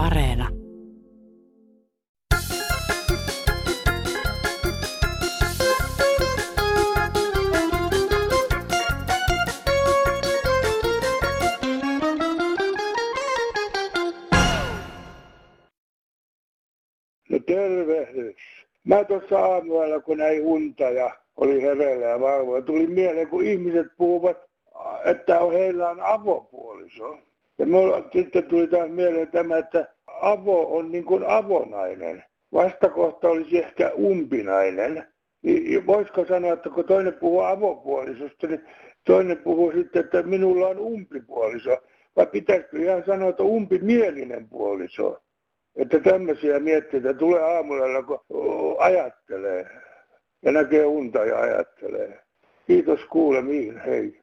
[0.00, 0.48] Areena.
[17.28, 18.36] No tervehdys.
[18.84, 23.86] Mä tuossa aamulla, kun näin unta ja oli hereillä ja valvoja, tuli mieleen, kun ihmiset
[23.96, 24.36] puhuvat,
[25.04, 27.18] että heillä on avopuoliso.
[27.60, 32.24] Ja mulla sitten tuli taas mieleen tämä, että avo on niin kuin avonainen.
[32.52, 35.06] Vastakohta olisi ehkä umpinainen.
[35.42, 38.64] Niin voisiko sanoa, että kun toinen puhuu avopuolisosta, niin
[39.06, 41.78] toinen puhuu sitten, että minulla on umpipuoliso.
[42.16, 45.22] Vai pitäisikö ihan sanoa, että umpimielinen puoliso?
[45.76, 48.20] Että tämmöisiä mietteitä tulee aamulla, kun
[48.78, 49.66] ajattelee
[50.42, 52.18] ja näkee unta ja ajattelee.
[52.66, 54.19] Kiitos kuulemiin, hei.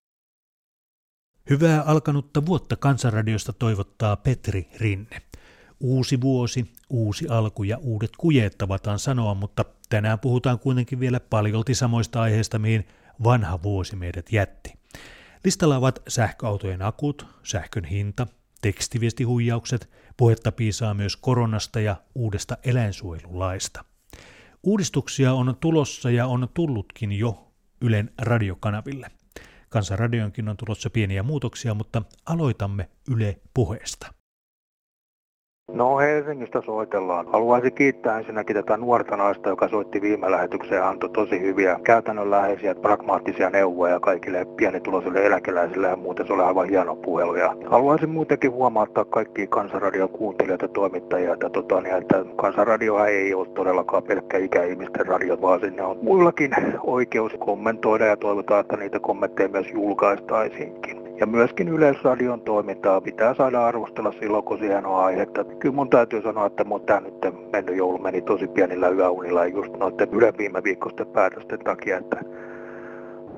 [1.50, 5.22] Hyvää alkanutta vuotta Kansanradiosta toivottaa Petri Rinne.
[5.80, 11.76] Uusi vuosi, uusi alku ja uudet kujeet tavataan sanoa, mutta tänään puhutaan kuitenkin vielä paljolti
[11.76, 12.88] samoista aiheista, mihin
[13.24, 14.74] vanha vuosi meidät jätti.
[15.44, 18.28] Listalla ovat sähköautojen akut, sähkön hinta,
[18.62, 23.86] tekstiviestihuijaukset, puhetta piisaa myös koronasta ja uudesta eläinsuojelulaista.
[24.64, 27.52] Uudistuksia on tulossa ja on tullutkin jo
[27.82, 29.12] Ylen radiokanaville.
[29.70, 34.14] Kansanradionkin on tulossa pieniä muutoksia, mutta aloitamme Yle puheesta.
[35.74, 37.28] No Helsingistä soitellaan.
[37.28, 42.76] Haluaisin kiittää ensinnäkin tätä nuorta naista, joka soitti viime lähetykseen ja antoi tosi hyviä käytännönläheisiä,
[42.76, 47.36] pragmaattisia neuvoja kaikille pienituloisille eläkeläisille ja muuten se oli aivan hieno puhelu.
[47.36, 53.34] Ja haluaisin muutenkin huomauttaa kaikki Kansanradion kuuntelijoita ja toimittajia, että, tota, niin, että Kansanradio ei
[53.34, 56.52] ole todellakaan pelkkä ikäihmisten radio, vaan sinne on muillakin
[56.84, 60.97] oikeus kommentoida ja toivotaan, että niitä kommentteja myös julkaistaisiinkin.
[61.20, 65.44] Ja myöskin Yleisradion toimintaa pitää saada arvostella silloin, kun siihen on aihetta.
[65.44, 67.14] Kyllä mun täytyy sanoa, että mun tämä nyt
[67.52, 72.18] mennyt joulu meni tosi pienillä yöunilla just noiden Yle viime viikosten päätösten takia, että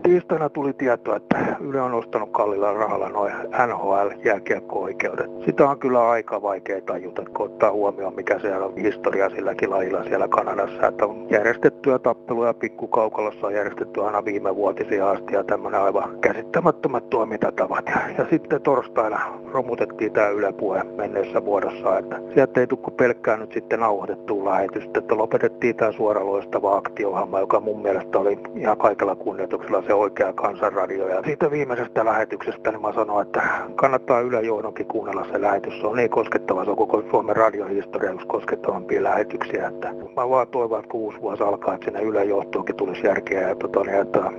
[0.09, 3.33] Tiistaina tuli tieto, että Yle on ostanut kallilla rahalla noin
[3.67, 5.29] NHL-jääkiekko-oikeudet.
[5.45, 10.03] Sitä on kyllä aika vaikea tajuta, kun ottaa huomioon, mikä siellä on historia silläkin lajilla
[10.03, 10.87] siellä Kanadassa.
[10.87, 17.09] Että on järjestettyä tappeluja pikkukaukalossa on järjestetty aina viime vuotisia asti ja tämmöinen aivan käsittämättömät
[17.09, 17.85] toimintatavat.
[17.85, 19.19] Ja, ja sitten torstaina
[19.51, 24.99] romutettiin tämä Yle Puhe menneessä vuodossa, että sieltä ei tukku pelkkää nyt sitten nauhoitettua lähetystä,
[24.99, 31.07] että lopetettiin tämä suoraloistava aktiohamma, joka mun mielestä oli ihan kaikella kunnioituksella se oikea kansanradio.
[31.07, 33.41] Ja siitä viimeisestä lähetyksestä niin mä sanoin, että
[33.75, 35.81] kannattaa Yle Johdonkin kuunnella se lähetys.
[35.81, 39.67] Se on niin koskettava, se on koko Suomen radiohistoria yksi koskettavampia lähetyksiä.
[39.67, 43.49] Että mä vaan toivon, että kun uusi vuosi alkaa, että sinne Yle Johtoonkin tulisi järkeä
[43.49, 44.31] ja tota, niin, että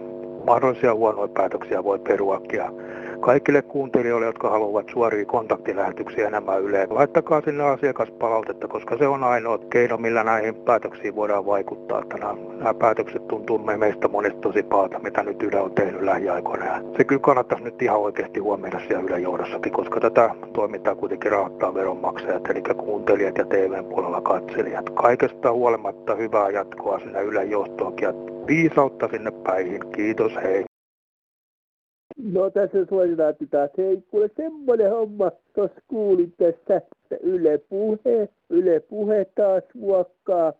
[0.46, 2.62] mahdollisia huonoja päätöksiä voi peruakin
[3.20, 6.88] kaikille kuuntelijoille, jotka haluavat suoria kontaktilähetyksiä enemmän Yleen.
[6.90, 12.02] Laittakaa sinne asiakaspalautetta, koska se on ainoa keino, millä näihin päätöksiin voidaan vaikuttaa.
[12.02, 16.66] Että nämä, nämä päätökset tuntuu meistä monista tosi pahalta, mitä nyt Yle on tehnyt lähiaikoina.
[16.66, 21.32] Ja se kyllä kannattaisi nyt ihan oikeasti huomioida siellä Ylen johdossakin, koska tätä toimintaa kuitenkin
[21.32, 24.90] rahoittaa veronmaksajat, eli kuuntelijat ja TVn puolella katselijat.
[24.90, 28.14] Kaikesta huolimatta hyvää jatkoa sinne Ylen johtoonkin ja
[28.46, 29.80] viisautta sinne päihin.
[29.92, 30.69] Kiitos, hei.
[32.22, 33.70] No tässä suorinaatti taas.
[33.78, 36.82] Hei, kuule semmoinen homma, tuossa kuulin tässä,
[37.22, 40.52] Yle Puhe, Yle Puhe taas muokkaa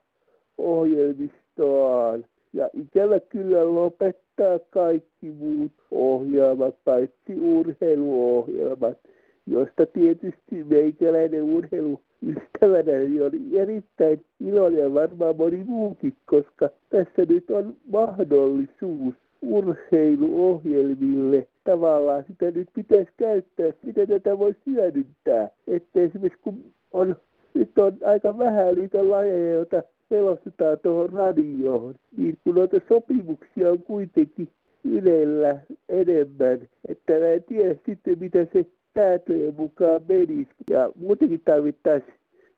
[0.59, 2.25] ohjelmistoaan.
[2.53, 8.99] Ja ikävä kyllä lopettaa kaikki muut ohjelmat, paitsi urheiluohjelmat,
[9.47, 12.93] josta tietysti meikäläinen urheiluystävänä
[13.27, 22.69] oli erittäin iloinen varmaan moni muukin, koska tässä nyt on mahdollisuus urheiluohjelmille tavallaan sitä nyt
[22.75, 25.49] pitäisi käyttää, miten tätä voisi hyödyntää.
[25.67, 27.17] Että esimerkiksi kun on,
[27.55, 33.83] nyt on aika vähän niitä lajeja, joita selostetaan tuohon radioon, niin kun noita sopimuksia on
[33.83, 34.49] kuitenkin
[34.85, 40.51] Ylellä enemmän, että mä en tiedä sitten, mitä se säätöjen mukaan menisi.
[40.71, 42.15] Ja muutenkin tarvittaisiin,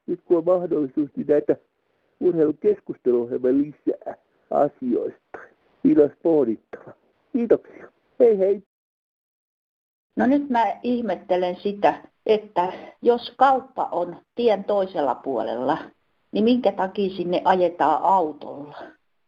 [0.06, 1.56] nyt kun on mahdollisuus, niin näitä
[2.20, 4.16] urheilukeskusteluohjelman lisää
[4.50, 5.38] asioista.
[5.82, 6.92] Siinä olisi pohdittava.
[7.32, 7.92] Kiitoksia.
[8.20, 8.62] Hei hei.
[10.16, 12.72] No nyt mä ihmettelen sitä, että
[13.02, 15.78] jos kauppa on tien toisella puolella,
[16.32, 18.76] niin minkä takia sinne ajetaan autolla?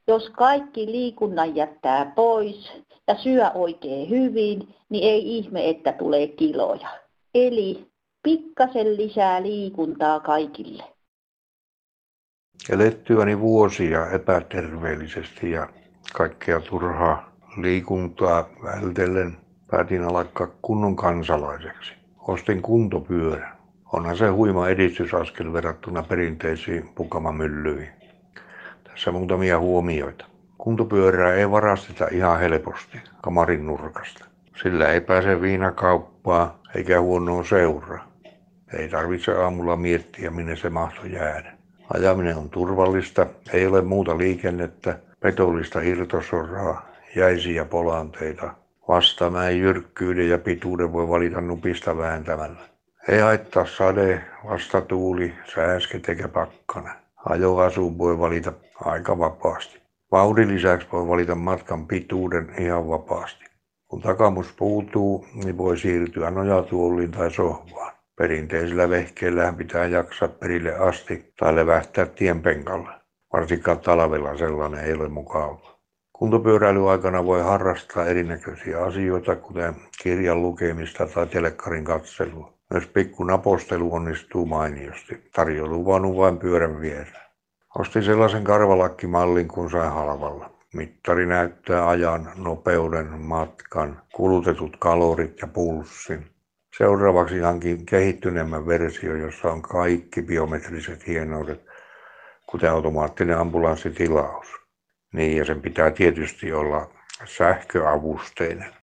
[0.09, 2.73] Jos kaikki liikunnan jättää pois
[3.09, 6.89] ja syö oikein hyvin, niin ei ihme, että tulee kiloja.
[7.35, 7.87] Eli
[8.23, 10.85] pikkasen lisää liikuntaa kaikille.
[12.71, 15.69] Elettyäni vuosia epäterveellisesti ja
[16.13, 21.93] kaikkea turhaa liikuntaa vältellen päätin alkaa kunnon kansalaiseksi.
[22.29, 23.53] Ostin kuntopyörän.
[23.93, 27.89] Onhan se huima edistysaskel verrattuna perinteisiin pukamamyllyihin.
[28.85, 30.27] Tässä muutamia huomioita.
[30.59, 34.25] Kuntopyörää ei varasteta ihan helposti kamarin nurkasta.
[34.63, 38.09] Sillä ei pääse viinakauppaa eikä huonoa seuraa.
[38.79, 41.53] Ei tarvitse aamulla miettiä, minne se mahto jäädä.
[41.95, 48.55] Ajaminen on turvallista, ei ole muuta liikennettä, petollista irtosoraa, jäisiä polanteita.
[48.89, 52.61] Vastamäen jyrkkyyden ja pituuden voi valita nupista vääntämällä.
[53.09, 56.95] Ei haittaa sade, vastatuuli, sääsket eikä pakkana.
[57.25, 58.53] Ajoasu voi valita
[58.85, 59.83] aika vapaasti.
[60.13, 63.45] Vauhdin lisäksi voi valita matkan pituuden ihan vapaasti.
[63.89, 67.93] Kun takamus puutuu, niin voi siirtyä nojatuoliin tai sohvaan.
[68.17, 73.01] Perinteisellä vehkeellä pitää jaksaa perille asti tai levähtää tien penkalla.
[73.33, 75.74] Varsinkaan talvella sellainen ei ole mukavaa.
[76.19, 82.53] Kuntopyöräilyaikana voi harrastaa erinäköisiä asioita, kuten kirjan lukemista tai telekkarin katselua.
[82.71, 85.31] Myös pikku napostelu onnistuu mainiosti.
[85.33, 87.25] Tarjoulu vain pyörän viereen.
[87.79, 90.51] Ostin sellaisen karvalakkimallin, kun sain halvalla.
[90.75, 96.27] Mittari näyttää ajan, nopeuden, matkan, kulutetut kalorit ja pulssin.
[96.79, 101.65] Seuraavaksi hankin kehittyneemmän versio, jossa on kaikki biometriset hienoudet,
[102.47, 104.64] kuten automaattinen ambulanssitilaus.
[105.15, 106.91] Niin, ja sen pitää tietysti olla
[107.25, 108.75] sähköavusteinen.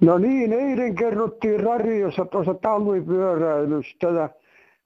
[0.00, 4.28] No niin, eilen kerrottiin radiossa tuossa talvipyöräilystä ja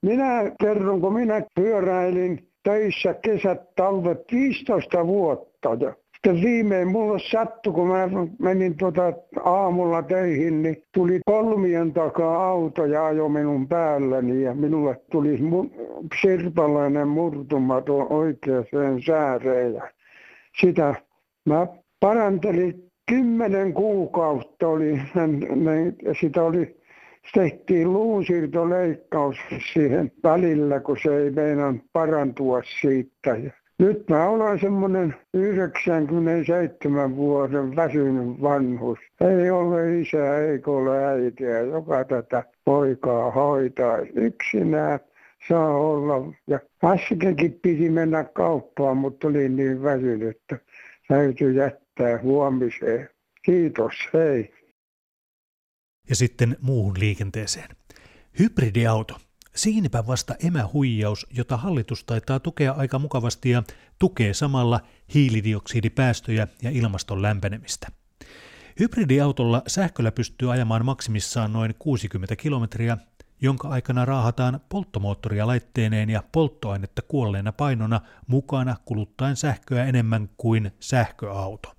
[0.03, 5.69] minä kerron, kun minä pyöräilin töissä kesät, talvet 15 vuotta.
[5.81, 9.13] Ja sitten viimein mulle sattui, kun mä menin tuota
[9.45, 15.71] aamulla töihin, niin tuli kolmien takaa auto ja ajoi minun päälläni ja minulle tuli mu-
[16.21, 19.75] sirpalainen murtuma tuon oikeaan sääreen.
[19.75, 19.91] Ja
[20.61, 20.95] sitä
[21.49, 21.67] mä
[22.01, 25.01] parantelin kymmenen kuukautta oli,
[26.21, 26.77] sitä oli
[27.35, 29.37] tehtiin luunsiirtoleikkaus
[29.73, 33.31] siihen välillä, kun se ei meinaan parantua siitä.
[33.31, 38.99] Ja nyt mä olen semmoinen 97 vuoden väsynyt vanhus.
[39.21, 45.01] Ei ole isää eikä ole äitiä, joka tätä poikaa hoitaa yksinään
[45.49, 46.33] saa olla.
[46.47, 50.59] Ja äskenkin piti mennä kauppaan, mutta oli niin väsynyt, että
[51.09, 53.09] täytyy jättää huomiseen.
[53.43, 54.55] Kiitos, hei.
[56.09, 57.69] Ja sitten muuhun liikenteeseen.
[58.39, 59.15] Hybridiauto.
[59.57, 63.63] Siinäpä vasta emähuijaus, jota hallitus taitaa tukea aika mukavasti ja
[63.99, 64.81] tukee samalla
[65.15, 67.89] hiilidioksidipäästöjä ja ilmaston lämpenemistä.
[68.81, 72.99] Hybridiautolla sähköllä pystyy ajamaan maksimissaan noin 60 kilometriä,
[73.41, 81.75] jonka aikana raahataan polttomoottoria laitteineen ja polttoainetta kuolleena painona mukana kuluttaen sähköä enemmän kuin sähköauto.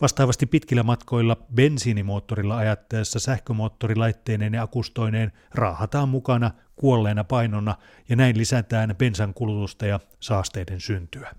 [0.00, 7.74] Vastaavasti pitkillä matkoilla bensiinimoottorilla ajattaessa sähkömoottorilaitteineen ja akustoineen raahataan mukana kuolleena painona
[8.08, 11.34] ja näin lisätään bensan kulutusta ja saasteiden syntyä.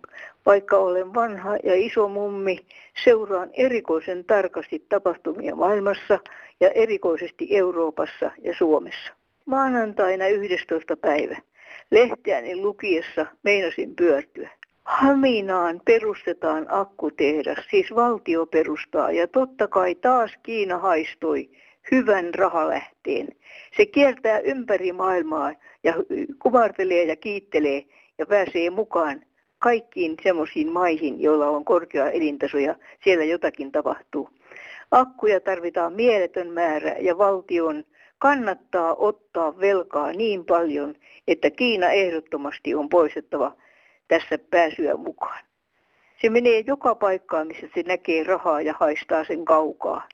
[0.47, 2.59] vaikka olen vanha ja iso mummi,
[3.05, 6.19] seuraan erikoisen tarkasti tapahtumia maailmassa
[6.61, 9.13] ja erikoisesti Euroopassa ja Suomessa.
[9.45, 10.97] Maanantaina 11.
[10.97, 11.37] päivä.
[11.91, 14.51] Lehteäni lukiessa meinasin pyörtyä.
[14.91, 21.51] Haminaan perustetaan akkutehdas, siis valtio perustaa ja totta kai taas Kiina haistoi
[21.91, 23.29] hyvän rahalähteen.
[23.77, 25.53] Se kiertää ympäri maailmaa
[25.85, 25.95] ja
[26.43, 27.85] kumartelee ja kiittelee
[28.19, 29.23] ja pääsee mukaan
[29.59, 34.29] kaikkiin semmoisiin maihin, joilla on korkea elintaso ja siellä jotakin tapahtuu.
[34.91, 37.85] Akkuja tarvitaan mieletön määrä ja valtion
[38.19, 40.95] kannattaa ottaa velkaa niin paljon,
[41.29, 43.57] että Kiina ehdottomasti on poistettava
[44.11, 45.45] tässä pääsyä mukaan.
[46.23, 50.09] Se menee joka paikkaan, missä se näkee rahaa ja haistaa sen kaukaa.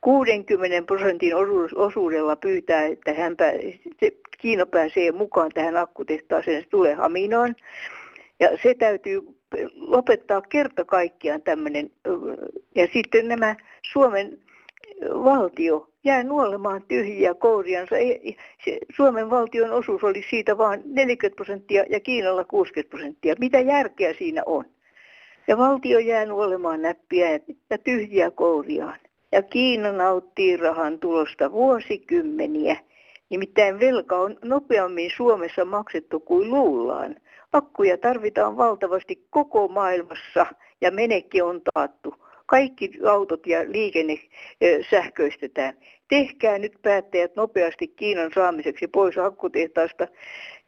[0.00, 1.32] 60 prosentin
[1.74, 3.52] osuudella pyytää, että hän pää,
[4.00, 7.56] se, Kiina pääsee mukaan tähän akkutehtaaseen, se tulee Haminaan.
[8.40, 9.20] Ja se täytyy
[9.74, 11.90] lopettaa kerta kaikkiaan tämmöinen.
[12.74, 13.56] Ja sitten nämä
[13.92, 14.38] Suomen
[15.24, 17.94] valtio jää nuolemaan tyhjiä kouriansa.
[18.96, 23.34] Suomen valtion osuus oli siitä vain 40 prosenttia ja Kiinalla 60 prosenttia.
[23.38, 24.64] Mitä järkeä siinä on?
[25.48, 28.98] Ja valtio jää nuolemaan näppiä ja tyhjiä kouriaan.
[29.32, 32.76] ja Kiina nauttii rahan tulosta vuosikymmeniä.
[33.30, 37.16] Nimittäin velka on nopeammin Suomessa maksettu kuin luullaan.
[37.52, 40.46] Akkuja tarvitaan valtavasti koko maailmassa
[40.80, 42.14] ja menekki on taattu.
[42.48, 44.18] Kaikki autot ja liikenne
[44.90, 45.74] sähköistetään.
[46.08, 50.08] Tehkää nyt päättäjät nopeasti Kiinan saamiseksi pois akkutehtaasta.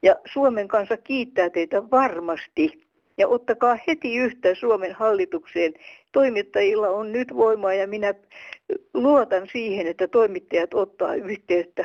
[0.02, 2.86] Ja Suomen kanssa kiittää teitä varmasti.
[3.18, 5.74] Ja ottakaa heti yhtä Suomen hallitukseen.
[6.12, 8.14] Toimittajilla on nyt voimaa ja minä
[8.94, 11.84] luotan siihen, että toimittajat ottaa yhteyttä.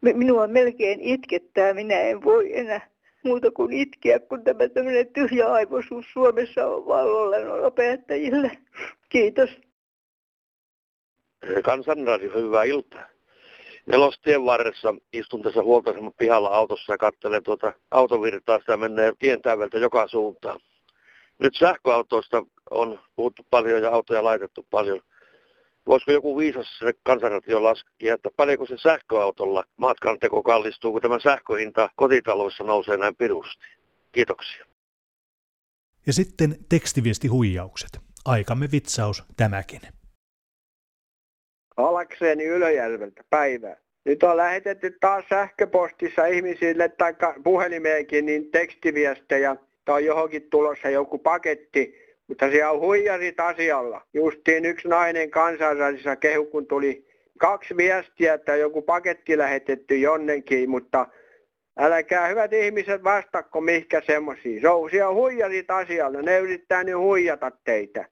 [0.00, 2.91] Minua melkein itkettää, minä en voi enää
[3.22, 8.50] muuta kuin itkeä, kun tämä tämmöinen tyhjä aivoisuus Suomessa on vallolla noilla päättäjillä.
[9.08, 9.50] Kiitos.
[11.64, 13.06] Kansanradio, hyvää iltaa.
[13.86, 19.78] Nelostien varressa istun tässä huoltoaseman pihalla autossa ja katselen tuota autovirtaa, sitä menee tien täydeltä
[19.78, 20.60] joka suuntaan.
[21.38, 25.00] Nyt sähköautoista on puhuttu paljon ja autoja laitettu paljon.
[25.86, 31.88] Voisiko joku viisas kansanratio laskea, että paljonko se sähköautolla matkan teko kallistuu, kun tämä sähköhinta
[31.96, 33.64] kotitaloissa nousee näin pirusti?
[34.12, 34.64] Kiitoksia.
[36.06, 37.90] Ja sitten tekstiviestihuijaukset.
[38.24, 39.80] Aikamme vitsaus tämäkin.
[41.76, 43.76] Alakseeni Ylöjärveltä päivää.
[44.04, 52.01] Nyt on lähetetty taas sähköpostissa ihmisille tai puhelimeenkin niin tekstiviestejä tai johonkin tulossa joku paketti,
[52.32, 54.02] mutta siellä on huijarit asialla.
[54.14, 57.06] Justiin yksi nainen kansainvälisessä kehu, kun tuli
[57.38, 61.06] kaksi viestiä, että joku paketti lähetetty jonnekin, mutta
[61.78, 64.60] älkää hyvät ihmiset vastakko mihkä semmoisia.
[64.60, 68.04] Se on siellä huijarit asialla, ne yrittää nyt huijata teitä.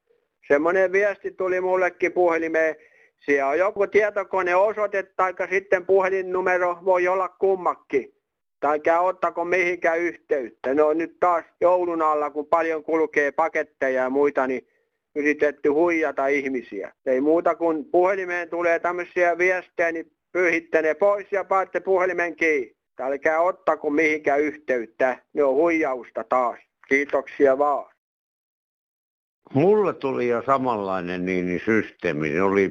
[0.48, 2.76] Semmoinen viesti tuli mullekin puhelimeen.
[3.24, 8.14] Siellä on joku tietokone osoite tai sitten puhelinnumero voi olla kummakin
[8.60, 10.74] tai ottako mihinkään yhteyttä.
[10.74, 14.66] Ne on nyt taas joulun alla, kun paljon kulkee paketteja ja muita, niin
[15.14, 16.92] yritetty huijata ihmisiä.
[17.06, 22.76] Ei muuta kuin puhelimeen tulee tämmöisiä viestejä, niin pyyhitte ne pois ja paatte puhelimen kiinni.
[23.00, 25.18] Älkää ottako mihinkään yhteyttä.
[25.32, 26.58] Ne on huijausta taas.
[26.88, 27.90] Kiitoksia vaan.
[29.54, 32.28] Mulle tuli jo samanlainen niin, niin systeemi.
[32.28, 32.70] Ne oli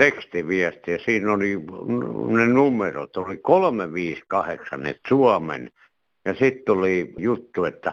[0.00, 1.56] tekstiviesti ja siinä oli
[2.28, 5.70] ne numerot, oli 358, että Suomen.
[6.24, 7.92] Ja sitten tuli juttu, että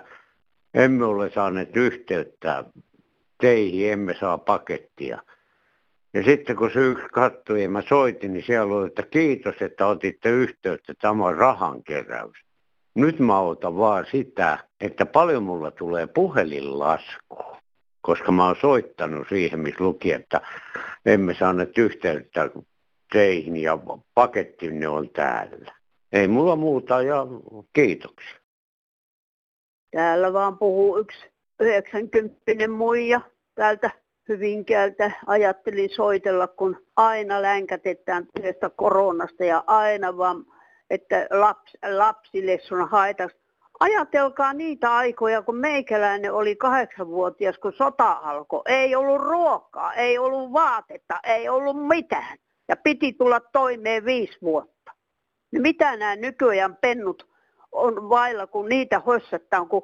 [0.74, 2.64] emme ole saaneet yhteyttä
[3.42, 5.22] teihin, emme saa pakettia.
[6.14, 9.88] Ja sitten kun se yksi katsoi ja mä soitin, niin siellä oli, että kiitos, että
[9.88, 12.38] otitte yhteyttä, tämä on rahankeräys.
[12.96, 17.27] Nyt mä otan vaan sitä, että paljon mulla tulee puhelinlasku
[18.08, 20.42] koska mä oon soittanut siihen, missä luki, että
[21.06, 22.50] emme saaneet yhteyttä
[23.12, 23.78] teihin ja
[24.14, 25.74] pakettinne on täällä.
[26.12, 27.28] Ei mulla muuta ja
[27.74, 28.40] kiitoksia.
[29.92, 31.18] Täällä vaan puhuu yksi
[31.60, 33.22] 90 muija
[33.56, 33.92] täältä
[34.30, 35.12] Hyvinkäältä.
[35.26, 40.46] Ajattelin soitella, kun aina länkätetään tästä koronasta ja aina vaan,
[40.90, 43.47] että laps, lapsille sun haitasta
[43.80, 48.62] Ajatelkaa niitä aikoja, kun meikäläinen oli kahdeksanvuotias, kun sota alkoi.
[48.66, 52.38] Ei ollut ruokaa, ei ollut vaatetta, ei ollut mitään.
[52.68, 54.92] Ja piti tulla toimeen viisi vuotta.
[55.52, 57.28] Niin mitä nämä nykyajan pennut
[57.72, 59.84] on vailla, kun niitä hossattaan kuin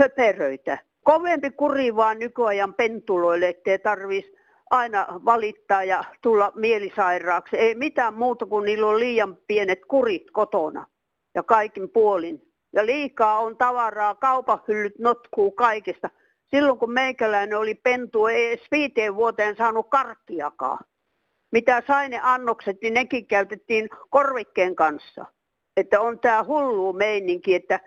[0.00, 0.78] höperöitä.
[1.04, 4.36] Kovempi kuri vaan nykyajan pentuloille, ettei tarvitsisi
[4.70, 7.56] aina valittaa ja tulla mielisairaaksi.
[7.56, 10.86] Ei mitään muuta kuin niillä on liian pienet kurit kotona
[11.34, 16.10] ja kaikin puolin ja liikaa on tavaraa, kaupahyllyt notkuu kaikesta.
[16.50, 20.84] Silloin kun meikäläinen oli pentu, ei edes viiteen vuoteen saanut karttiakaan.
[21.52, 25.26] Mitä sai ne annokset, niin nekin käytettiin korvikkeen kanssa.
[25.76, 27.80] Että on tämä hullu meininki, että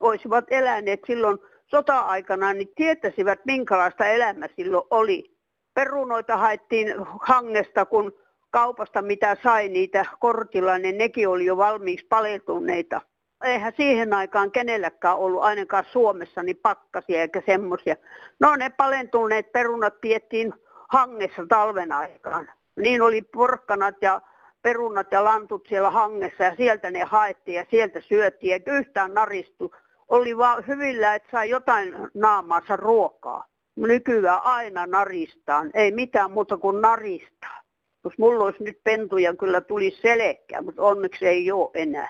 [0.00, 5.38] olisivat eläneet silloin sota-aikana, niin tietäisivät minkälaista elämä silloin oli.
[5.74, 8.12] Perunoita haettiin hangesta, kun
[8.50, 13.00] kaupasta mitä sai niitä kortilla, niin nekin oli jo valmiiksi paleltuneita
[13.44, 17.96] eihän siihen aikaan kenelläkään ollut ainakaan Suomessa niin pakkasia eikä semmoisia.
[18.40, 20.54] No ne palentuneet perunat piettiin
[20.88, 22.50] hangessa talven aikaan.
[22.76, 24.20] Niin oli porkkanat ja
[24.62, 29.74] perunat ja lantut siellä hangessa ja sieltä ne haettiin ja sieltä syötiin eikä yhtään naristu.
[30.08, 33.44] Oli vaan hyvillä, että sai jotain naamaansa ruokaa.
[33.76, 37.62] Nykyään aina naristaan, ei mitään muuta kuin naristaa.
[38.04, 42.08] Jos mulla olisi nyt pentuja, kyllä tuli selkeä, mutta onneksi ei ole enää.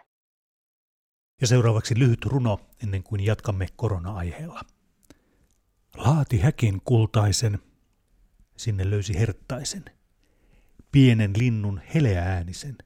[1.41, 4.61] Ja seuraavaksi lyhyt runo ennen kuin jatkamme korona-aiheella.
[5.97, 7.59] Laati häkin kultaisen,
[8.57, 9.85] sinne löysi herttaisen,
[10.93, 12.79] pienen linnun heleäänisen.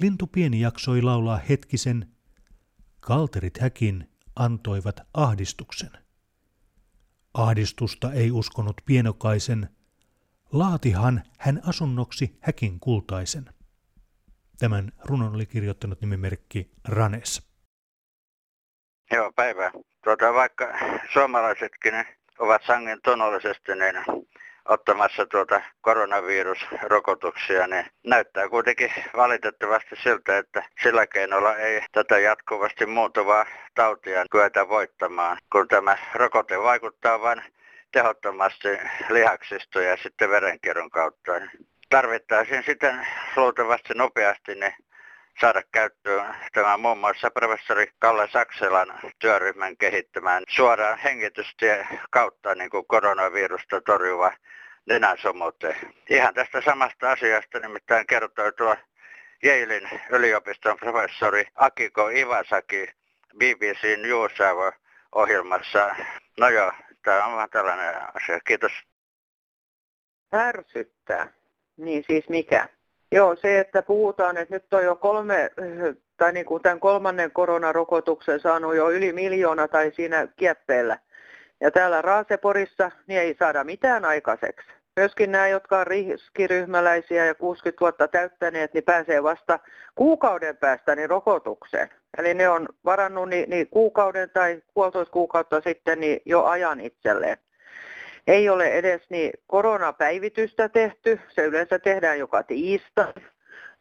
[0.00, 2.12] Lintu pieni jaksoi laulaa hetkisen,
[3.00, 5.90] kalterit häkin antoivat ahdistuksen.
[7.34, 9.68] Ahdistusta ei uskonut pienokaisen,
[10.52, 13.54] Laatihan hän asunnoksi häkin kultaisen.
[14.62, 17.42] Tämän runon oli kirjoittanut nimimerkki Ranes.
[19.12, 19.70] Joo, päivää.
[20.04, 20.78] Tuota, vaikka
[21.12, 21.94] suomalaisetkin
[22.38, 24.24] ovat sangen tonollisesti niin
[24.64, 33.46] ottamassa tuota koronavirusrokotuksia, niin näyttää kuitenkin valitettavasti siltä, että sillä keinolla ei tätä jatkuvasti muutuvaa
[33.74, 37.42] tautia kyetä voittamaan, kun tämä rokote vaikuttaa vain
[37.92, 38.68] tehottomasti
[39.10, 41.32] lihaksistoja ja sitten verenkierron kautta.
[41.92, 43.06] Tarvittaisiin sitten
[43.36, 44.74] luultavasti nopeasti ne
[45.40, 52.86] saada käyttöön tämä muun muassa professori Kalle Sakselan työryhmän kehittämään suoraan hengitystie kautta niin kuin
[52.86, 54.32] koronavirusta torjuva
[54.86, 55.76] nenäsomote.
[56.10, 58.76] Ihan tästä samasta asiasta nimittäin kertoi tuo
[59.44, 62.86] Yalein yliopiston professori Akiko Iwasaki
[63.36, 65.94] BBCn Newshour-ohjelmassa.
[66.40, 66.72] No joo,
[67.04, 68.40] tämä on vähän tällainen asia.
[68.40, 68.72] Kiitos.
[70.34, 71.41] Ärsyttää.
[71.76, 72.68] Niin siis mikä?
[73.12, 75.50] Joo, se, että puhutaan, että nyt on jo kolme,
[76.16, 80.98] tai niin kuin tämän kolmannen koronarokotuksen saanut jo yli miljoona tai siinä kieppeellä.
[81.60, 84.66] Ja täällä Raaseporissa niin ei saada mitään aikaiseksi.
[84.96, 89.58] Myöskin nämä, jotka on riskiryhmäläisiä ja 60 vuotta täyttäneet, niin pääsee vasta
[89.94, 91.90] kuukauden päästä niin rokotukseen.
[92.18, 97.38] Eli ne on varannut niin, niin kuukauden tai puolitoista kuukautta sitten niin jo ajan itselleen.
[98.26, 103.12] Ei ole edes niin koronapäivitystä tehty, se yleensä tehdään joka tiistai.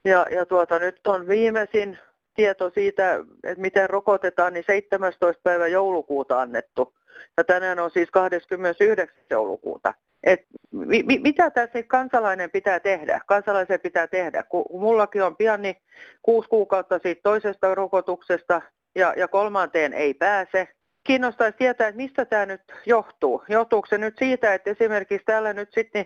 [0.06, 1.98] Ja, ja tuota, nyt on viimeisin
[2.36, 5.42] tieto siitä, että miten rokotetaan, niin 17.
[5.44, 6.94] päivä joulukuuta annettu.
[7.38, 9.18] Ja tänään on siis 29.
[9.30, 9.94] joulukuuta.
[10.24, 13.22] Et mi, mi, mitä tässä kansalainen pitää tehdä?
[13.28, 14.44] Kansalaisen pitää tehdä.
[14.44, 15.76] Kun mullakin on pian niin
[16.22, 18.62] kuusi kuukautta siitä toisesta rokotuksesta
[18.96, 20.68] ja, ja kolmanteen ei pääse,
[21.04, 23.44] kiinnostaisi tietää, että mistä tämä nyt johtuu.
[23.50, 26.06] Johtuuko se nyt siitä, että esimerkiksi täällä nyt sitten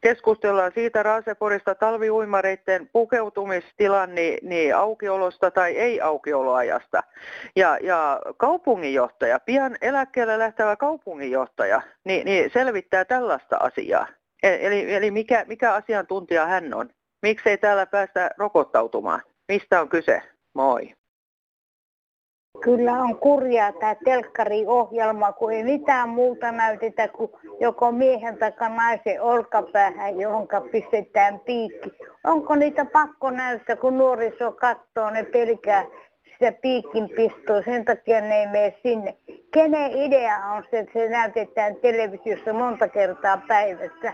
[0.00, 7.02] keskustellaan siitä Raaseporista talviuimareiden pukeutumistilan niin, niin aukiolosta tai ei aukioloajasta.
[7.56, 14.06] Ja, ja kaupunginjohtaja, pian eläkkeelle lähtevä kaupunginjohtaja, niin, niin selvittää tällaista asiaa.
[14.42, 16.90] E, eli, eli mikä, mikä asiantuntija hän on?
[17.22, 19.22] Miksei täällä päästä rokottautumaan?
[19.48, 20.22] Mistä on kyse?
[20.54, 20.94] Moi.
[22.60, 29.22] Kyllä on kurjaa tämä telkkariohjelma, kun ei mitään muuta näytetä kuin joko miehen tai naisen
[29.22, 31.90] olkapäähän, johon pistetään piikki.
[32.24, 35.84] Onko niitä pakko näyttää, kun nuoriso katsoo, ne pelkää
[36.32, 39.16] sitä piikin pistoa, sen takia ne ei mene sinne.
[39.52, 44.12] Kenen idea on se, että se näytetään televisiossa monta kertaa päivässä,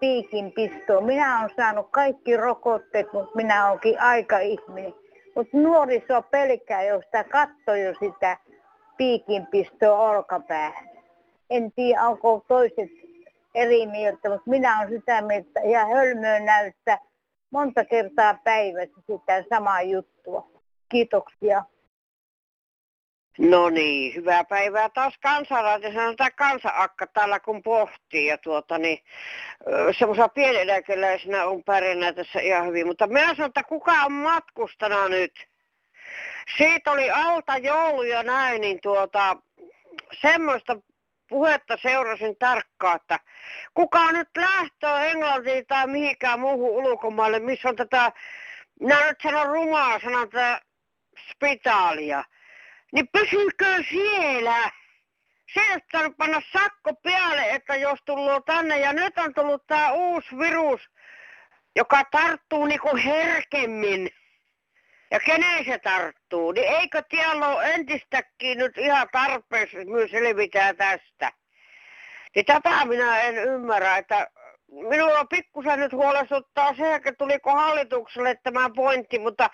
[0.00, 1.00] piikin pistoa.
[1.00, 4.99] Minä olen saanut kaikki rokotteet, mutta minä olenkin aika ihminen.
[5.36, 8.36] Mutta nuoriso pelkää, jos sitä katsoo jo sitä
[8.96, 10.90] piikinpistoa olkapäähän.
[11.50, 12.90] En tiedä, onko toiset
[13.54, 16.98] eri mieltä, mutta minä olen sitä mieltä ja hölmöä näyttää
[17.50, 20.50] monta kertaa päivässä sitä samaa juttua.
[20.88, 21.64] Kiitoksia.
[23.40, 28.98] No niin, hyvää päivää taas kansalainen, sanotaan kansa-akka täällä kun pohtii ja tuota niin,
[29.98, 35.32] semmoisena pieneläkeläisenä on pärjännyt tässä ihan hyvin, mutta minä sanon, että kuka on matkustana nyt?
[36.56, 39.36] Siitä oli alta joulu ja näin, niin tuota,
[40.20, 40.76] semmoista
[41.28, 43.20] puhetta seurasin tarkkaan, että
[43.74, 48.12] kuka nyt lähtee Englantiin tai mihinkään muuhun ulkomaille, missä on tätä,
[48.80, 50.60] minä nyt sanon rumaa, sanon tätä
[51.30, 52.24] spitaalia
[52.92, 54.70] niin pysykö siellä?
[55.54, 55.60] Se
[55.98, 60.80] on panna sakko päälle, että jos tullut tänne ja nyt on tullut tämä uusi virus,
[61.76, 64.10] joka tarttuu niinku herkemmin.
[65.10, 71.32] Ja kenen se tarttuu, niin eikö tiellä ole entistäkin nyt ihan tarpeeksi myös selvitään tästä.
[72.34, 74.30] Niin tätä minä en ymmärrä, että
[74.70, 79.50] minua pikkusen nyt huolestuttaa se, että tuliko hallitukselle tämä pointti, mutta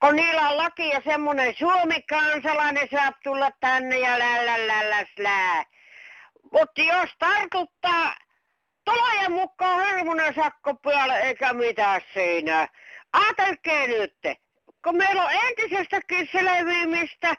[0.00, 5.64] kun niillä on laki ja semmoinen Suomi-kansalainen saa tulla tänne ja lällällälläslää.
[6.52, 8.14] Mutta jos tartuttaa
[8.84, 12.68] tulojen mukaan hirmuinen sakko päälle eikä mitään siinä.
[13.12, 14.16] Ajatelkee nyt,
[14.84, 17.34] kun meillä on entisestäkin selviämistä,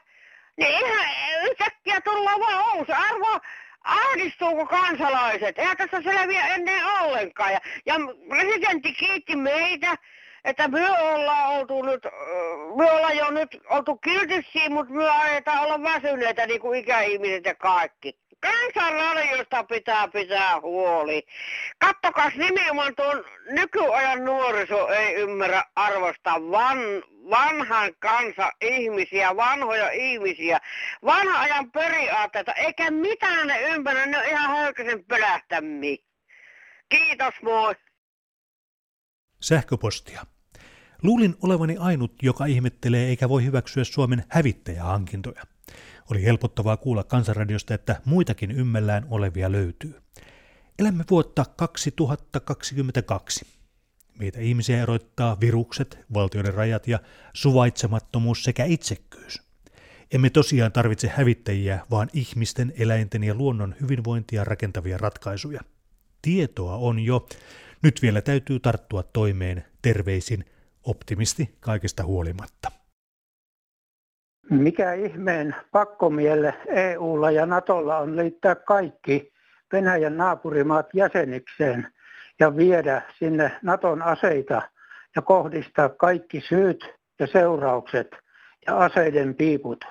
[0.56, 1.06] niin ihan
[1.50, 3.40] yhtäkkiä tullaan vaan uusi arvo
[3.84, 5.58] ahdistuuko kansalaiset?
[5.58, 7.52] Eihän tässä selviä ennen ollenkaan.
[7.52, 7.94] Ja, ja
[8.28, 9.96] presidentti kiitti meitä,
[10.44, 12.02] että me ollaan oltu nyt,
[12.76, 17.54] me ollaan jo nyt oltu kiltissiä, mutta me ajetaan olla väsyneitä niin kuin ikäihmiset ja
[17.54, 18.23] kaikki.
[18.44, 21.22] Kansanradiosta pitää pitää huoli.
[21.78, 26.78] Kattokas nimenomaan tuon nykyajan nuoriso ei ymmärrä arvostaa van,
[27.30, 30.60] vanhan kansa ihmisiä, vanhoja ihmisiä,
[31.04, 35.96] vanhan ajan periaatteita, eikä mitään ne ymmärrä, ne on ihan höykäsen pölähtämiä.
[36.88, 37.74] Kiitos, moi.
[39.40, 40.26] Sähköpostia.
[41.02, 45.53] Luulin olevani ainut, joka ihmettelee eikä voi hyväksyä Suomen hävittäjähankintoja.
[46.10, 50.00] Oli helpottavaa kuulla kansanradiosta, että muitakin ymmällään olevia löytyy.
[50.78, 53.46] Elämme vuotta 2022.
[54.18, 56.98] Meitä ihmisiä eroittaa virukset, valtioiden rajat ja
[57.32, 59.42] suvaitsemattomuus sekä itsekkyys.
[60.12, 65.60] Emme tosiaan tarvitse hävittäjiä, vaan ihmisten, eläinten ja luonnon hyvinvointia rakentavia ratkaisuja.
[66.22, 67.26] Tietoa on jo.
[67.82, 70.44] Nyt vielä täytyy tarttua toimeen terveisin
[70.82, 72.83] optimisti kaikesta huolimatta.
[74.50, 79.32] Mikä ihmeen pakkomielle EUlla ja Natolla on liittää kaikki
[79.72, 81.92] Venäjän naapurimaat jäsenikseen
[82.40, 84.62] ja viedä sinne Naton aseita
[85.16, 88.16] ja kohdistaa kaikki syyt ja seuraukset
[88.66, 89.84] ja aseiden piiput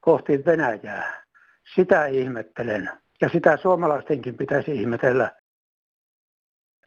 [0.00, 1.22] kohti Venäjää.
[1.74, 2.90] Sitä ihmettelen
[3.20, 5.32] ja sitä suomalaistenkin pitäisi ihmetellä.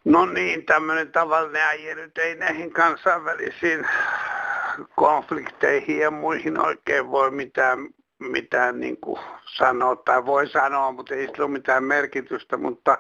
[0.06, 3.88] No niin, tämmöinen tavallinen äijä nyt ei näihin kansainvälisiin
[4.96, 7.80] konflikteihin ja muihin oikein voi mitään,
[8.20, 12.98] mitään niin kuin sanoa, tai voi sanoa, mutta ei sillä ole mitään merkitystä, mutta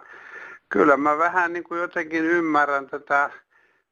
[0.69, 3.29] kyllä mä vähän niin kuin jotenkin ymmärrän tätä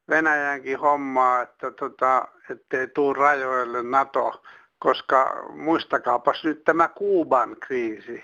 [0.09, 4.43] Venäjänkin hommaa, että tota, ettei tuu rajoille NATO,
[4.79, 8.23] koska muistakaapas nyt tämä Kuuban kriisi.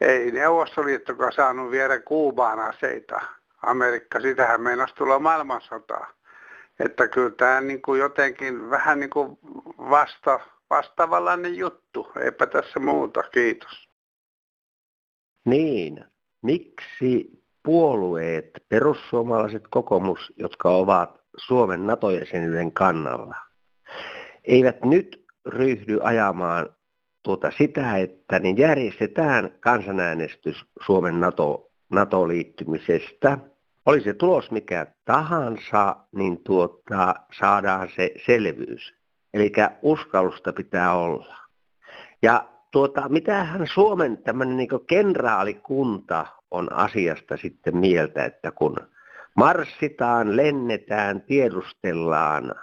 [0.00, 3.20] Ei Neuvostoliittokaan saanut viedä Kuubaan aseita.
[3.62, 6.06] Amerikka, sitähän meinasi tulla maailmansota.
[6.84, 9.38] Että kyllä tämä niin kuin jotenkin vähän niin kuin
[9.78, 10.40] vasta,
[10.70, 12.12] vastaavallainen juttu.
[12.24, 13.22] Eipä tässä muuta.
[13.22, 13.88] Kiitos.
[15.44, 16.04] Niin.
[16.42, 23.36] Miksi puolueet, perussuomalaiset kokoomus, jotka ovat Suomen NATO-jäsenyyden kannalla,
[24.44, 26.76] eivät nyt ryhdy ajamaan
[27.22, 33.38] tuota sitä, että niin järjestetään kansanäänestys Suomen NATO, NATO-liittymisestä.
[33.90, 38.94] Oli se tulos mikä tahansa, niin tuota, saadaan se selvyys.
[39.34, 41.36] Eli uskallusta pitää olla.
[42.22, 48.76] Ja tuota, mitähän Suomen tämmöinen niin kenraalikunta on asiasta sitten mieltä, että kun
[49.36, 52.54] marssitaan, lennetään, tiedustellaan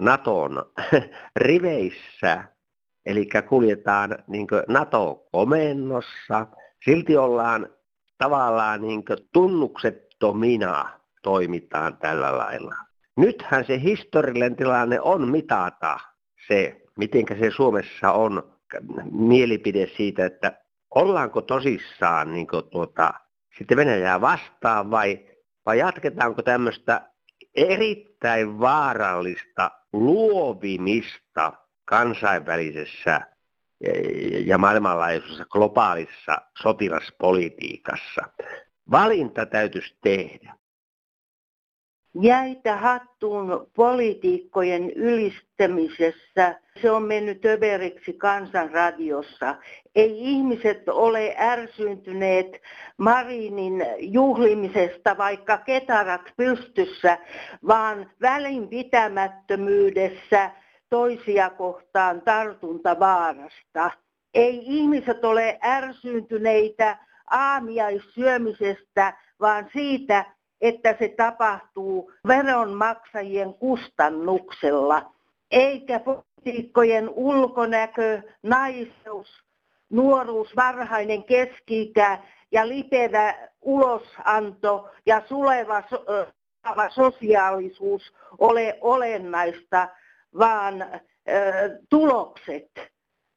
[0.00, 0.64] Naton
[1.36, 2.44] riveissä,
[3.06, 6.46] eli kuljetaan niin NATO-komennossa,
[6.84, 7.68] silti ollaan
[8.18, 9.04] tavallaan niin
[10.18, 10.90] tunnuksettomina
[11.22, 12.74] toimitaan tällä lailla.
[13.16, 15.98] Nythän se historiallinen tilanne on mitata
[16.48, 18.52] se, miten se Suomessa on
[19.10, 20.52] mielipide siitä, että
[20.94, 23.14] ollaanko tosissaan niin tuota,
[23.58, 25.26] sitten Venäjää vastaan vai,
[25.66, 27.10] vai jatketaanko tämmöistä
[27.54, 31.52] erittäin vaarallista luovimista
[31.84, 33.20] kansainvälisessä
[34.44, 38.22] ja maailmanlaajuisessa globaalissa sotilaspolitiikassa.
[38.90, 40.54] Valinta täytyisi tehdä
[42.20, 46.60] jäitä hattuun poliitikkojen ylistämisessä.
[46.82, 49.56] Se on mennyt överiksi kansanradiossa.
[49.94, 52.46] Ei ihmiset ole ärsyyntyneet
[52.98, 57.18] Marinin juhlimisesta, vaikka ketarat pystyssä,
[57.66, 60.50] vaan välinpitämättömyydessä
[60.90, 63.90] toisia kohtaan tartuntavaarasta.
[64.34, 66.98] Ei ihmiset ole ärsyyntyneitä
[67.30, 70.24] aamiaissyömisestä, vaan siitä,
[70.60, 75.12] että se tapahtuu veronmaksajien kustannuksella,
[75.50, 79.44] eikä politiikkojen ulkonäkö, naiseus,
[79.90, 81.92] nuoruus, varhainen keski
[82.52, 86.04] ja lipevä ulosanto ja suleva so-
[86.88, 89.88] sosiaalisuus ole olennaista,
[90.38, 90.86] vaan
[91.90, 92.70] tulokset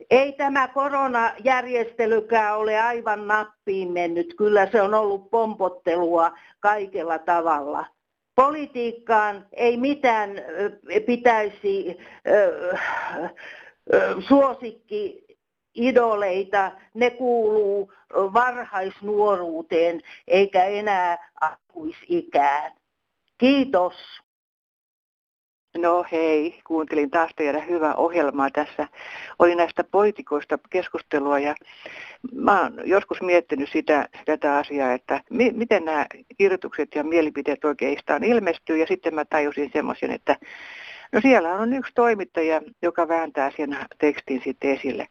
[0.09, 4.33] ei tämä koronajärjestelykään ole aivan nappiin mennyt.
[4.37, 7.85] Kyllä se on ollut pompottelua kaikella tavalla.
[8.35, 10.31] Politiikkaan ei mitään
[11.05, 11.97] pitäisi
[14.27, 15.25] suosikki
[15.75, 22.71] idoleita, ne kuuluu varhaisnuoruuteen eikä enää aikuisikään.
[23.37, 23.93] Kiitos.
[25.77, 28.87] No hei, kuuntelin taas teidän hyvää ohjelmaa tässä.
[29.39, 31.55] Oli näistä poliitikoista keskustelua ja
[32.31, 36.05] mä oon joskus miettinyt sitä, tätä asiaa, että mi- miten nämä
[36.37, 40.35] kirjoitukset ja mielipiteet oikeastaan ilmestyy ja sitten mä tajusin semmoisen, että
[41.11, 45.07] no siellä on yksi toimittaja, joka vääntää sen tekstin sitten esille.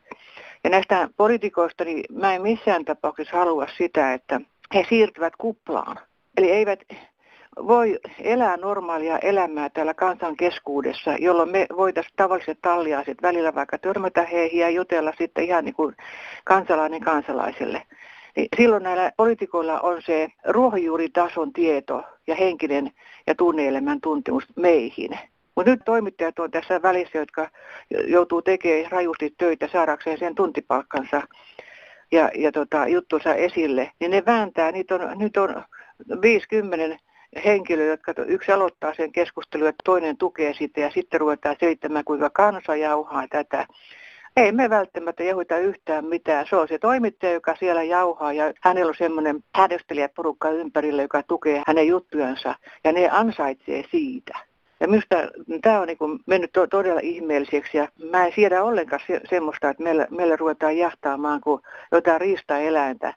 [0.65, 4.41] Ja näistä poliitikoista niin mä en missään tapauksessa halua sitä, että
[4.75, 5.99] he siirtyvät kuplaan.
[6.37, 6.81] Eli eivät
[7.57, 14.23] voi elää normaalia elämää täällä kansan keskuudessa, jolloin me voitaisiin tavalliset talliaiset välillä vaikka törmätä
[14.23, 15.97] heihin ja jutella sitten ihan niin kuin
[16.45, 17.83] kansalainen kansalaiselle.
[18.37, 22.91] niin silloin näillä poliitikoilla on se ruohonjuuritason tieto ja henkinen
[23.27, 25.19] ja tunneelämän tuntemus meihin.
[25.57, 27.51] Mutta nyt toimittajat on tässä välissä, jotka
[28.07, 31.23] joutuu tekemään rajusti töitä saadakseen sen tuntipalkkansa
[32.13, 35.65] ja, ja tota, juttunsa esille, niin ne vääntää, niitä on, nyt on
[36.23, 37.06] 50
[37.45, 42.31] henkilöä, jotka yksi aloittaa sen keskustelun, että toinen tukee sitä ja sitten ruvetaan selittämään, kuinka
[42.31, 43.67] kansa jauhaa tätä.
[44.37, 46.47] Ei me välttämättä jauhita yhtään mitään.
[46.51, 51.63] Se on se toimittaja, joka siellä jauhaa ja hänellä on semmoinen hädöstelijäporukka ympärillä, joka tukee
[51.67, 54.39] hänen juttujansa ja ne ansaitsee siitä.
[54.81, 55.17] Ja minusta
[55.63, 59.83] tämä on niin mennyt to- todella ihmeelliseksi ja mä en siedä ollenkaan se- semmoista, että
[59.83, 61.63] meillä, meillä ruvetaan jahtaamaan kuin
[61.93, 63.15] jotain riistaeläintä,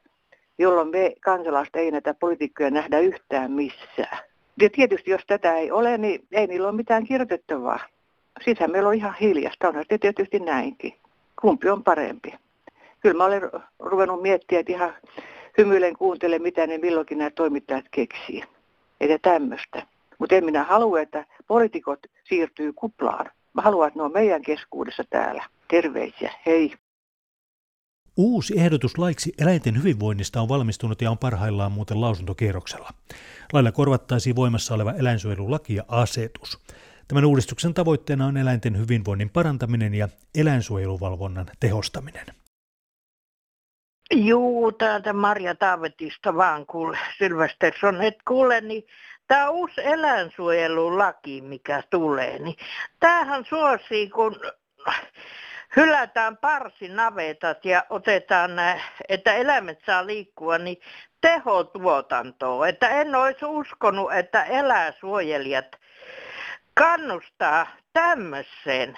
[0.60, 4.18] jolloin me kansalaiset ei näitä poliitikkoja nähdä yhtään missään.
[4.62, 7.80] Ja tietysti jos tätä ei ole, niin ei niillä ole mitään kirjoitettavaa.
[8.46, 10.94] Sittenhän meillä on ihan hiljasta, onhan se tietysti näinkin.
[11.42, 12.34] Kumpi on parempi?
[13.00, 13.42] Kyllä mä olen
[13.80, 14.94] ruvennut miettiä, että ihan
[15.58, 18.44] hymyilen kuuntele, mitä ne milloinkin nämä toimittajat keksii.
[19.02, 19.84] Että tämmöistä.
[20.18, 23.32] Mutta en minä halua, että poliitikot siirtyy kuplaan.
[23.54, 25.44] Mä haluan, että ne on meidän keskuudessa täällä.
[25.68, 26.74] Terveisiä, hei.
[28.20, 32.90] Uusi ehdotus laiksi eläinten hyvinvoinnista on valmistunut ja on parhaillaan muuten lausuntokierroksella.
[33.54, 36.60] Lailla korvattaisiin voimassa oleva eläinsuojelulaki ja asetus.
[37.08, 42.26] Tämän uudistuksen tavoitteena on eläinten hyvinvoinnin parantaminen ja eläinsuojeluvalvonnan tehostaminen.
[44.16, 48.84] Juu, täältä Marja Taavetista vaan kuule, Sylvestersson, et kuule, niin
[49.28, 52.56] tämä uusi eläinsuojelulaki, mikä tulee, niin
[53.00, 54.36] tämähän suosii, kun
[55.76, 58.52] hylätään parsinavetat ja otetaan,
[59.10, 60.82] että eläimet saa liikkua, niin
[61.22, 62.68] tehotuotantoa.
[62.68, 65.80] Että en olisi uskonut, että eläinsuojelijat
[66.74, 68.98] kannustaa tämmöiseen.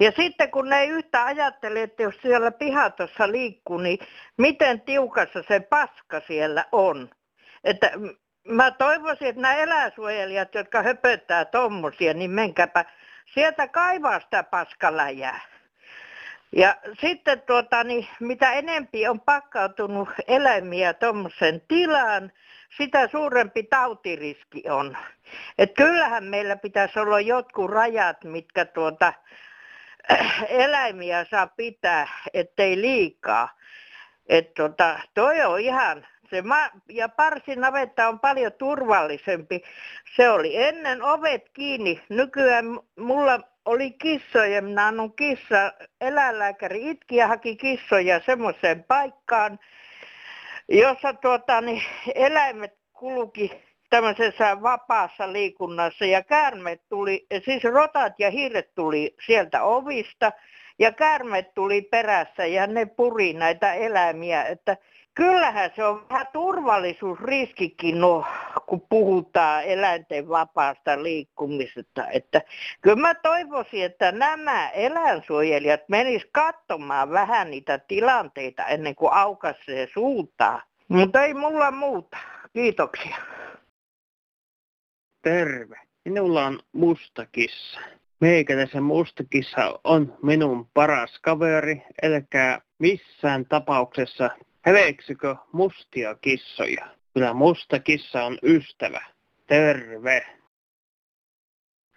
[0.00, 3.98] Ja sitten kun ne ei yhtä ajattele, että jos siellä pihatossa liikkuu, niin
[4.36, 7.10] miten tiukassa se paska siellä on.
[7.64, 7.90] Että
[8.48, 12.84] mä toivoisin, että nämä eläinsuojelijat, jotka höpöttää tommosia, niin menkääpä
[13.34, 15.40] sieltä kaivaa sitä paskaläjää.
[16.56, 22.32] Ja sitten tuota, niin, mitä enempi on pakkautunut eläimiä tuommoisen tilaan,
[22.76, 24.96] sitä suurempi tautiriski on.
[25.58, 29.12] Et kyllähän meillä pitäisi olla jotkut rajat, mitkä tuota,
[30.48, 33.48] eläimiä saa pitää, ettei liikaa.
[34.28, 39.62] Et tuota, toi on ihan, se ma- ja parsinavetta on paljon turvallisempi.
[40.16, 42.02] Se oli ennen ovet kiinni.
[42.08, 42.64] Nykyään
[42.98, 49.58] mulla oli kissoja, minä kissa, eläinlääkäri itki ja haki kissoja semmoiseen paikkaan,
[50.68, 51.82] jossa tuota, niin
[52.14, 53.50] eläimet kulki
[53.90, 56.04] tämmöisessä vapaassa liikunnassa.
[56.04, 60.32] Ja käärmeet tuli, siis rotat ja hiiret tuli sieltä ovista
[60.78, 64.76] ja käärmeet tuli perässä ja ne puri näitä eläimiä, että
[65.14, 68.24] Kyllähän se on vähän turvallisuusriskikin, no,
[68.66, 72.08] kun puhutaan eläinten vapaasta liikkumisesta.
[72.08, 72.42] Että
[72.82, 80.62] kyllä mä toivoisin, että nämä eläinsuojelijat menis katsomaan vähän niitä tilanteita ennen kuin aukaisee suuntaa.
[80.88, 82.18] Mutta ei mulla muuta.
[82.52, 83.16] Kiitoksia.
[85.22, 85.76] Terve.
[86.04, 87.80] Minulla on musta kissa.
[88.20, 94.30] Meikäläisen mustakissa on minun paras kaveri, älkää missään tapauksessa
[94.66, 96.86] Häveksykö mustia kissoja?
[97.14, 99.04] Kyllä musta kissa on ystävä.
[99.46, 100.26] Terve!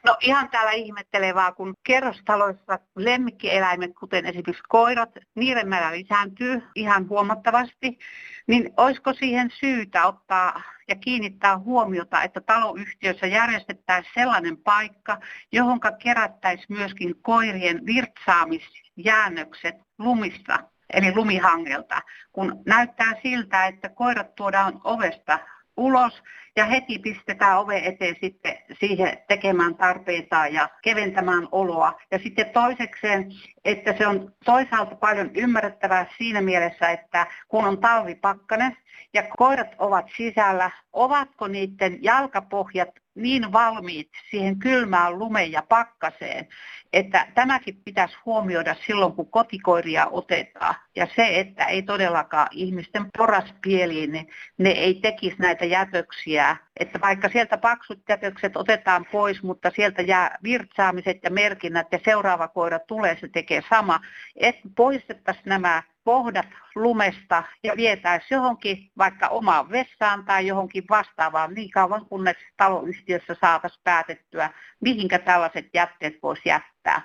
[0.06, 7.10] No ihan täällä ihmettelee vaan, kun kerrostaloissa lemmikkieläimet, kuten esimerkiksi koirat, niiden määrä lisääntyy ihan
[7.10, 8.00] huomattavasti,
[8.48, 15.20] niin olisiko siihen syytä ottaa ja kiinnittää huomiota, että taloyhtiössä järjestettäisiin sellainen paikka,
[15.52, 20.60] johon kerättäisiin myöskin koirien virtsaamisjäännökset lumista
[20.93, 25.39] eli lumihangelta, kun näyttää siltä, että koirat tuodaan ovesta
[25.78, 26.23] ulos
[26.56, 32.02] ja heti pistetään ove eteen sitten siihen tekemään tarpeita ja keventämään oloa.
[32.12, 33.32] Ja sitten toisekseen,
[33.65, 38.78] että se on toisaalta paljon ymmärrettävää siinä mielessä, että kun on talvipakkanen
[39.13, 46.48] ja koirat ovat sisällä, ovatko niiden jalkapohjat niin valmiit siihen kylmään lumeen ja pakkaseen,
[46.94, 50.76] että tämäkin pitäisi huomioida silloin, kun kotikoiria otetaan.
[50.96, 56.58] Ja se, että ei todellakaan ihmisten poraspieliin, niin ne ei tekisi näitä jätöksiä.
[56.80, 62.48] Että vaikka sieltä paksut jätökset otetaan pois, mutta sieltä jää virtsaamiset ja merkinnät ja seuraava
[62.48, 64.00] koira tulee, se tekee sama.
[64.36, 71.72] Että poistettaisiin nämä pohdat lumesta ja vietäisiin johonkin vaikka omaan vessaan tai johonkin vastaavaan niin
[71.72, 77.02] kauan kunnes taloyhtiössä saataisiin päätettyä, mihinkä tällaiset jätteet voisi jättää.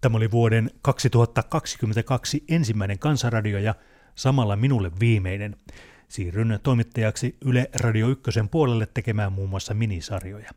[0.00, 3.74] Tämä oli vuoden 2022 ensimmäinen kansanradio ja
[4.14, 5.56] samalla minulle viimeinen.
[6.08, 10.50] Siirryn toimittajaksi Yle Radio 1 puolelle tekemään muun muassa minisarjoja.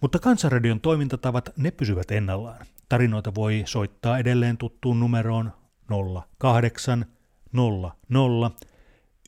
[0.00, 2.66] Mutta Kansanradion toimintatavat ne pysyvät ennallaan.
[2.88, 5.52] Tarinoita voi soittaa edelleen tuttuun numeroon
[5.88, 7.06] 08
[7.52, 8.50] 00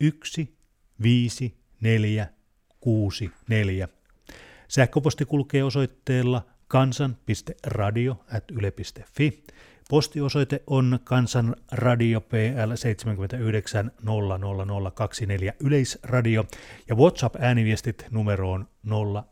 [0.00, 0.48] 1
[1.02, 2.26] 5 4
[2.80, 3.88] 6 4.
[4.68, 9.42] Sähköposti kulkee osoitteella kansan.radio.yle.fi.
[9.90, 16.44] Postiosoite on Kansanradio PL 79 00024 Yleisradio
[16.88, 18.68] ja WhatsApp-ääniviestit numeroon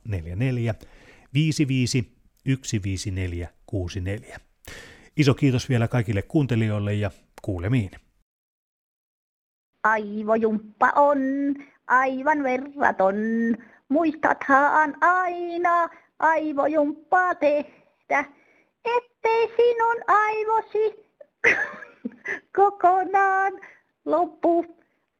[0.04, 0.74] 044
[1.34, 2.04] 55
[2.46, 4.53] 154 64.
[5.16, 7.10] Iso kiitos vielä kaikille kuuntelijoille ja
[7.42, 7.90] kuulemiin.
[9.84, 11.18] Aivojumppa on
[11.86, 13.16] aivan verraton.
[13.88, 18.24] Muistathan aina aivojumppaa tehdä,
[18.84, 21.06] ettei sinun aivosi
[22.56, 23.52] kokonaan
[24.04, 24.66] loppu.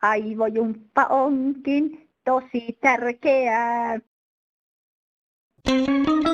[0.03, 4.01] Aivojumppa onkin tosi tärkeää.
[5.67, 6.34] thank you